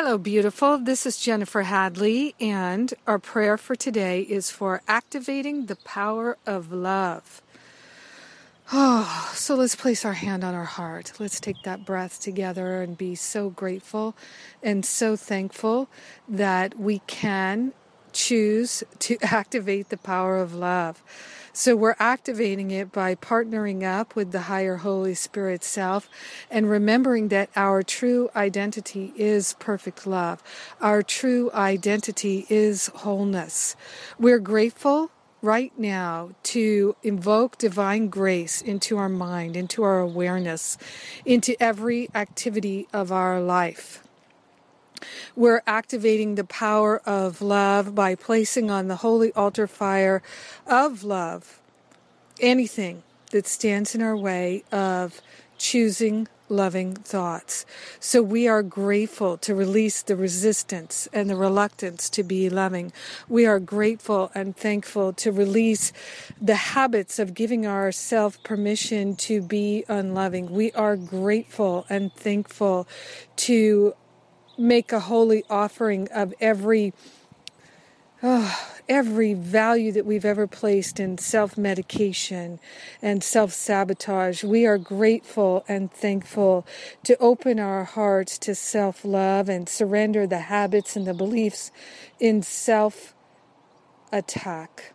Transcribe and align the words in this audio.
Hello, 0.00 0.16
beautiful. 0.16 0.78
This 0.78 1.06
is 1.06 1.16
Jennifer 1.16 1.62
Hadley, 1.62 2.36
and 2.38 2.94
our 3.08 3.18
prayer 3.18 3.58
for 3.58 3.74
today 3.74 4.20
is 4.20 4.48
for 4.48 4.80
activating 4.86 5.66
the 5.66 5.74
power 5.74 6.38
of 6.46 6.70
love. 6.70 7.42
Oh, 8.72 9.32
so 9.34 9.56
let's 9.56 9.74
place 9.74 10.04
our 10.04 10.12
hand 10.12 10.44
on 10.44 10.54
our 10.54 10.66
heart. 10.66 11.14
Let's 11.18 11.40
take 11.40 11.64
that 11.64 11.84
breath 11.84 12.20
together 12.20 12.80
and 12.80 12.96
be 12.96 13.16
so 13.16 13.50
grateful 13.50 14.14
and 14.62 14.86
so 14.86 15.16
thankful 15.16 15.88
that 16.28 16.78
we 16.78 17.00
can 17.08 17.72
choose 18.12 18.82
to 19.00 19.18
activate 19.22 19.88
the 19.88 19.96
power 19.96 20.38
of 20.38 20.54
love. 20.54 21.02
So 21.52 21.74
we're 21.74 21.96
activating 21.98 22.70
it 22.70 22.92
by 22.92 23.16
partnering 23.16 23.82
up 23.82 24.14
with 24.14 24.30
the 24.30 24.42
higher 24.42 24.76
Holy 24.76 25.14
Spirit 25.14 25.64
self 25.64 26.08
and 26.50 26.70
remembering 26.70 27.28
that 27.28 27.50
our 27.56 27.82
true 27.82 28.30
identity 28.36 29.12
is 29.16 29.56
perfect 29.58 30.06
love. 30.06 30.40
Our 30.80 31.02
true 31.02 31.50
identity 31.52 32.46
is 32.48 32.86
wholeness. 32.94 33.74
We're 34.20 34.38
grateful 34.38 35.10
right 35.42 35.72
now 35.78 36.30
to 36.42 36.96
invoke 37.02 37.58
divine 37.58 38.08
grace 38.08 38.60
into 38.62 38.96
our 38.96 39.08
mind, 39.08 39.56
into 39.56 39.82
our 39.82 39.98
awareness, 39.98 40.78
into 41.24 41.60
every 41.60 42.08
activity 42.14 42.86
of 42.92 43.10
our 43.10 43.40
life. 43.40 44.07
We're 45.36 45.62
activating 45.66 46.34
the 46.34 46.44
power 46.44 47.00
of 47.06 47.40
love 47.40 47.94
by 47.94 48.14
placing 48.14 48.70
on 48.70 48.88
the 48.88 48.96
holy 48.96 49.32
altar 49.32 49.66
fire 49.66 50.22
of 50.66 51.04
love 51.04 51.60
anything 52.40 53.02
that 53.30 53.46
stands 53.46 53.94
in 53.94 54.02
our 54.02 54.16
way 54.16 54.64
of 54.72 55.20
choosing 55.58 56.28
loving 56.48 56.94
thoughts. 56.94 57.66
So 58.00 58.22
we 58.22 58.48
are 58.48 58.62
grateful 58.62 59.36
to 59.38 59.54
release 59.54 60.00
the 60.00 60.16
resistance 60.16 61.06
and 61.12 61.28
the 61.28 61.36
reluctance 61.36 62.08
to 62.10 62.22
be 62.22 62.48
loving. 62.48 62.90
We 63.28 63.44
are 63.44 63.60
grateful 63.60 64.30
and 64.34 64.56
thankful 64.56 65.12
to 65.14 65.30
release 65.30 65.92
the 66.40 66.54
habits 66.54 67.18
of 67.18 67.34
giving 67.34 67.66
ourselves 67.66 68.38
permission 68.38 69.14
to 69.16 69.42
be 69.42 69.84
unloving. 69.88 70.50
We 70.50 70.72
are 70.72 70.96
grateful 70.96 71.84
and 71.90 72.14
thankful 72.14 72.88
to 73.36 73.94
make 74.58 74.92
a 74.92 75.00
holy 75.00 75.44
offering 75.48 76.08
of 76.12 76.34
every 76.40 76.92
oh, 78.22 78.68
every 78.88 79.34
value 79.34 79.92
that 79.92 80.06
we've 80.06 80.24
ever 80.24 80.46
placed 80.46 80.98
in 80.98 81.18
self 81.18 81.56
medication 81.56 82.58
and 83.02 83.22
self 83.22 83.52
sabotage. 83.52 84.42
We 84.42 84.66
are 84.66 84.78
grateful 84.78 85.64
and 85.68 85.92
thankful 85.92 86.66
to 87.04 87.16
open 87.18 87.60
our 87.60 87.84
hearts 87.84 88.38
to 88.38 88.54
self 88.54 89.04
love 89.04 89.48
and 89.48 89.68
surrender 89.68 90.26
the 90.26 90.40
habits 90.40 90.96
and 90.96 91.06
the 91.06 91.14
beliefs 91.14 91.70
in 92.18 92.42
self 92.42 93.14
attack. 94.12 94.94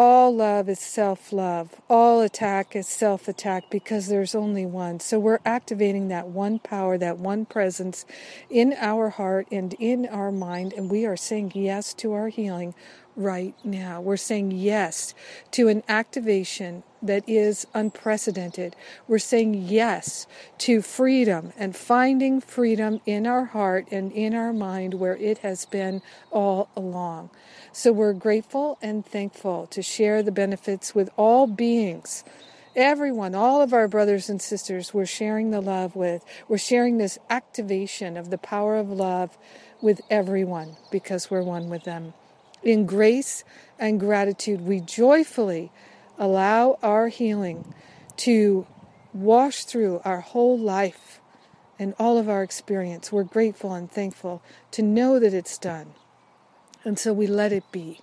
All 0.00 0.32
love 0.32 0.68
is 0.68 0.78
self 0.78 1.32
love. 1.32 1.74
All 1.90 2.20
attack 2.20 2.76
is 2.76 2.86
self 2.86 3.26
attack 3.26 3.64
because 3.68 4.06
there's 4.06 4.32
only 4.32 4.64
one. 4.64 5.00
So 5.00 5.18
we're 5.18 5.40
activating 5.44 6.06
that 6.06 6.28
one 6.28 6.60
power, 6.60 6.96
that 6.98 7.18
one 7.18 7.44
presence 7.44 8.06
in 8.48 8.74
our 8.78 9.08
heart 9.10 9.48
and 9.50 9.74
in 9.74 10.06
our 10.06 10.30
mind, 10.30 10.72
and 10.72 10.88
we 10.88 11.04
are 11.04 11.16
saying 11.16 11.50
yes 11.56 11.92
to 11.94 12.12
our 12.12 12.28
healing 12.28 12.76
right 13.18 13.54
now. 13.64 14.00
We're 14.00 14.16
saying 14.16 14.52
yes 14.52 15.12
to 15.50 15.68
an 15.68 15.82
activation 15.88 16.84
that 17.02 17.28
is 17.28 17.66
unprecedented. 17.74 18.76
We're 19.06 19.18
saying 19.18 19.54
yes 19.54 20.26
to 20.58 20.80
freedom 20.80 21.52
and 21.58 21.76
finding 21.76 22.40
freedom 22.40 23.00
in 23.04 23.26
our 23.26 23.46
heart 23.46 23.88
and 23.90 24.12
in 24.12 24.34
our 24.34 24.52
mind 24.52 24.94
where 24.94 25.16
it 25.16 25.38
has 25.38 25.66
been 25.66 26.00
all 26.30 26.70
along. 26.76 27.30
So 27.72 27.92
we're 27.92 28.12
grateful 28.12 28.78
and 28.80 29.04
thankful 29.04 29.66
to 29.68 29.82
share 29.82 30.22
the 30.22 30.32
benefits 30.32 30.94
with 30.94 31.10
all 31.16 31.46
beings. 31.46 32.24
Everyone, 32.76 33.34
all 33.34 33.60
of 33.60 33.72
our 33.72 33.88
brothers 33.88 34.28
and 34.28 34.40
sisters, 34.40 34.94
we're 34.94 35.06
sharing 35.06 35.50
the 35.50 35.60
love 35.60 35.96
with. 35.96 36.24
We're 36.46 36.58
sharing 36.58 36.98
this 36.98 37.18
activation 37.28 38.16
of 38.16 38.30
the 38.30 38.38
power 38.38 38.76
of 38.76 38.90
love 38.90 39.36
with 39.82 40.00
everyone 40.08 40.76
because 40.92 41.30
we're 41.30 41.42
one 41.42 41.68
with 41.68 41.82
them. 41.82 42.14
In 42.62 42.86
grace 42.86 43.44
and 43.78 44.00
gratitude, 44.00 44.60
we 44.60 44.80
joyfully 44.80 45.70
allow 46.18 46.78
our 46.82 47.08
healing 47.08 47.74
to 48.18 48.66
wash 49.12 49.64
through 49.64 50.00
our 50.04 50.20
whole 50.20 50.58
life 50.58 51.20
and 51.78 51.94
all 51.98 52.18
of 52.18 52.28
our 52.28 52.42
experience. 52.42 53.12
We're 53.12 53.22
grateful 53.24 53.72
and 53.72 53.90
thankful 53.90 54.42
to 54.72 54.82
know 54.82 55.18
that 55.18 55.32
it's 55.32 55.58
done. 55.58 55.94
And 56.84 56.98
so 56.98 57.12
we 57.12 57.26
let 57.26 57.52
it 57.52 57.70
be. 57.70 58.00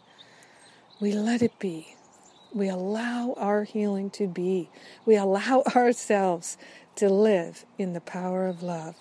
We 1.00 1.12
let 1.12 1.42
it 1.42 1.60
be. 1.60 1.96
We 2.54 2.70
allow 2.70 3.34
our 3.38 3.66
healing 3.66 4.10
to 4.12 4.28
be. 4.28 4.70
We 5.06 5.16
allow 5.16 5.64
ourselves 5.76 6.58
to 6.96 7.10
live 7.10 7.66
in 7.78 7.94
the 7.94 8.02
power 8.02 8.48
of 8.48 8.64
love. 8.64 8.96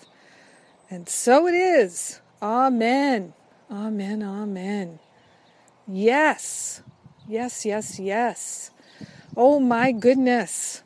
And 0.91 1.09
so 1.09 1.47
it 1.47 1.55
is. 1.55 2.21
Amen. 2.43 3.33
Amen. 3.71 4.23
Amen. 4.23 4.99
Yes. 5.87 6.83
Yes, 7.29 7.65
yes, 7.67 7.99
yes. 7.99 8.71
Oh 9.37 9.61
my 9.61 9.93
goodness. 9.93 10.83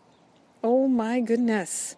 Oh 0.62 0.88
my 0.88 1.20
goodness. 1.20 1.94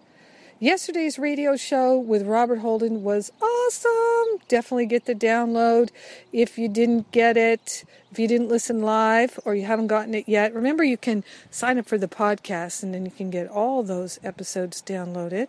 Yesterday's 0.59 1.19
radio 1.19 1.57
show 1.57 1.99
with 1.99 2.27
Robert 2.27 2.59
Holden 2.59 3.03
was 3.03 3.33
awesome. 3.41 4.41
Definitely 4.49 4.85
get 4.85 5.07
the 5.07 5.15
download 5.15 5.89
if 6.31 6.59
you 6.59 6.69
didn't 6.69 7.11
get 7.13 7.39
it, 7.39 7.85
if 8.11 8.19
you 8.19 8.29
didn't 8.29 8.49
listen 8.49 8.83
live 8.83 9.41
or 9.47 9.55
you 9.55 9.65
haven't 9.65 9.87
gotten 9.87 10.13
it 10.13 10.29
yet. 10.29 10.53
Remember, 10.53 10.85
you 10.85 10.99
can 10.99 11.25
sign 11.51 11.79
up 11.79 11.87
for 11.87 11.97
the 11.97 12.09
podcast 12.09 12.83
and 12.83 12.93
then 12.93 13.07
you 13.07 13.11
can 13.11 13.31
get 13.31 13.49
all 13.49 13.83
those 13.83 14.19
episodes 14.23 14.83
downloaded. 14.83 15.49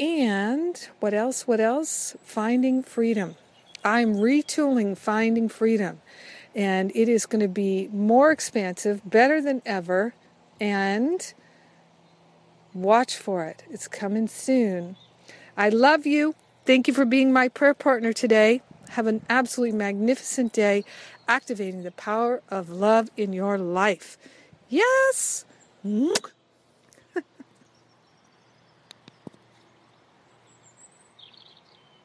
And 0.00 0.88
what 0.98 1.14
else? 1.14 1.46
What 1.46 1.60
else? 1.60 2.16
Finding 2.24 2.82
freedom. 2.82 3.36
I'm 3.84 4.16
retooling 4.16 4.98
Finding 4.98 5.48
Freedom, 5.48 6.00
and 6.58 6.90
it 6.94 7.08
is 7.08 7.24
going 7.24 7.40
to 7.40 7.48
be 7.48 7.88
more 7.92 8.32
expansive, 8.32 9.00
better 9.08 9.40
than 9.40 9.62
ever, 9.64 10.12
and 10.60 11.32
Watch 12.74 13.16
for 13.16 13.44
it. 13.44 13.64
It's 13.70 13.88
coming 13.88 14.28
soon. 14.28 14.96
I 15.56 15.68
love 15.68 16.06
you. 16.06 16.36
Thank 16.64 16.86
you 16.86 16.94
for 16.94 17.04
being 17.04 17.32
my 17.32 17.48
prayer 17.48 17.74
partner 17.74 18.12
today. 18.12 18.62
Have 18.90 19.08
an 19.08 19.22
absolutely 19.28 19.76
magnificent 19.76 20.52
day, 20.52 20.84
activating 21.26 21.82
the 21.82 21.90
power 21.90 22.42
of 22.48 22.70
love 22.70 23.10
in 23.16 23.32
your 23.32 23.58
life. 23.58 24.16
Yes. 24.68 25.44